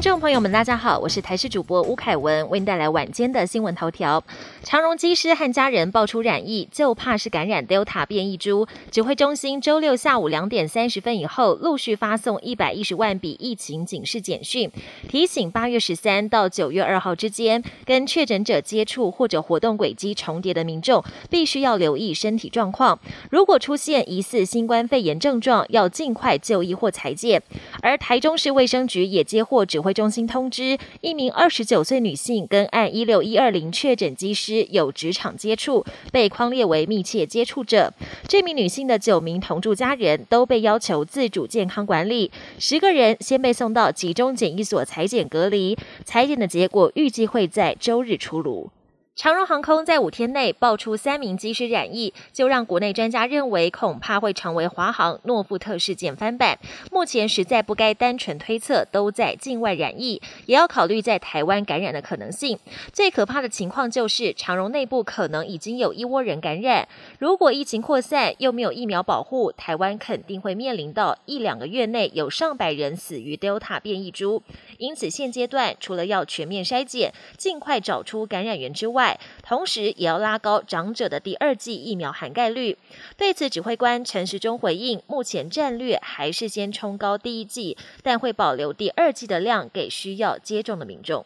[0.00, 4.24] 众朋友们，大家好，我是台视主播吴凯文，为您带来晚间的新闻头条。
[4.62, 8.66] 长荣机师和家人爆出染疫，就怕是感染 Delta 变异株。
[8.90, 14.70] 指挥中心周六下午两点三十分以后，陆续发送一百一十万笔疫情警示简讯，
[15.06, 22.98] 提醒八月十三到九月二号之间跟确诊者接触或者活动轨迹重叠的民众，必须要留意身体状况。
[23.30, 27.42] 如果出现疑似新冠肺炎症状，要尽快就医或裁剪。
[27.82, 29.89] 而台中市卫生局也接获指挥。
[29.92, 37.92] 中心通知，一名二十九岁女性跟按一六一二零确诊机师有职场接触，被框列为密切接触者。
[38.26, 48.70] 这名女性的九名同住家人都被要求自主健康管理，十个人先被送到集中检疫所裁剪隔离，裁剪的结果预计会在周日出炉。
[49.16, 56.58] 长荣航空在五天内爆出三名机师染疫，就让国内专家认为恐怕会成为华航诺富特事件翻版。
[56.90, 62.58] 目前实在不该单纯推测都在境外染疫，也要考虑在台湾感染的可能性。
[62.94, 66.88] 最可怕的情况就是长荣内部可能已经有一窝人感染。
[67.18, 74.42] 如果疫情扩散又没有疫苗保护，台湾肯定会面临到一两个月内有上百人死于 Delta 变异株。
[74.78, 78.99] 因此现阶段除了要全面筛检，尽快找出感染源之外，
[79.42, 82.76] 同时，也要拉高长者的第二季疫苗涵盖率。
[83.16, 91.24] 对此，指挥官陈时中回应：目前战略还是先冲高第一季，但会保留第二季的量给需要接种的民众。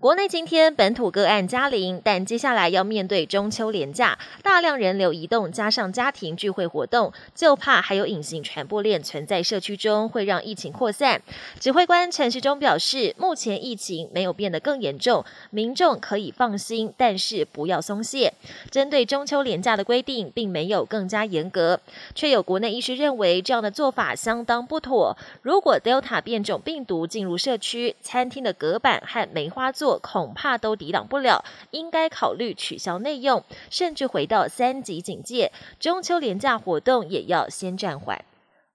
[0.00, 11.20] 国内今天本土个案加零，但接下来要面对中秋连假，大量人流移动，加上家庭聚会活动，就怕还有隐形传播链存在社区中，会让疫情扩散。
[11.58, 18.32] 指挥官陈时中表示，目前疫情没有变得更严重，民众可以放心，但是不要松懈。
[18.70, 21.78] 针对中秋连假的规定，并没有更加严格，
[22.14, 25.14] 却有国内医师认为这样的做法相当不妥。
[25.42, 29.89] 如果 Delta 变种病毒进入社区，餐厅的隔板和梅花座。
[29.98, 35.50] 恐怕都抵挡不了，应该考虑取消内用，甚至回到三级警戒。
[35.78, 38.24] 中秋连假活动也要先暂缓。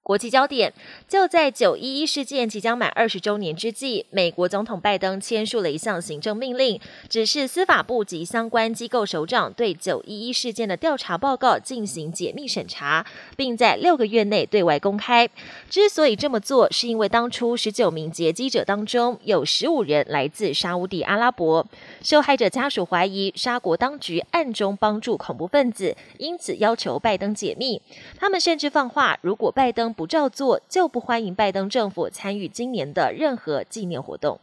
[0.05, 0.71] 国际焦点
[1.07, 6.79] 就在九一一事件即将满二十周年之际，美国总统拜登签署了一项行政命令，
[7.09, 13.03] 指示司法部及相关机构首长对九一一事件的调查报告进行解密审查，
[13.35, 15.27] 并在六个月内对外公开。
[15.71, 21.65] 之所以这么做，是因为当初十九名劫机者当中有十五人来自沙地阿拉伯，
[22.03, 27.81] 受害者家属怀疑沙国当局暗中帮助恐怖分子，因此要求拜登解密。
[28.19, 34.39] 他们甚至放话，如果拜登不照做，就不欢迎拜登政府参与今年的任何纪念活动。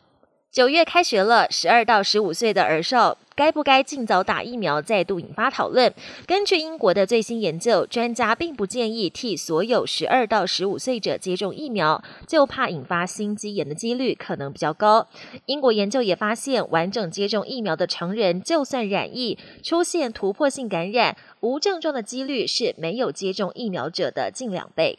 [0.50, 5.90] 九月开学了，十二到十五岁的儿少该不该尽早打疫苗，再度引发讨论。
[6.26, 15.06] 根据英国的最新研究，专家并不建议替所有十二到十五岁者接种疫苗，就怕引发心肌炎的几率可能比较高。
[15.46, 24.98] 英国研究也发现，完整接种疫苗的成人，就算染疫出现突破性感染，无症状的几率是没有接种疫苗者的近两倍。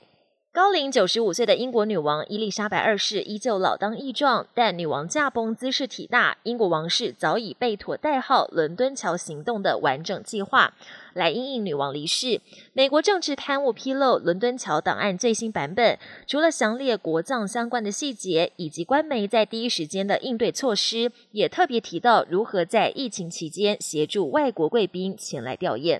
[0.54, 6.38] 高龄九十五岁的英国女王伊丽莎白二世依旧老当益壮，但女王驾崩姿势体大。
[6.44, 10.76] 英国王室早已备妥代号“伦敦桥行动”的完整计划，
[11.14, 12.40] 来应应女王离世。
[12.74, 15.98] 美国政治刊物披露伦敦桥档案最新版本，
[16.28, 26.00] 除了详列国葬相关的细节以及官媒在第一时间的应对措施，也特别提到如何在疫情期间协助外国贵宾前来吊唁。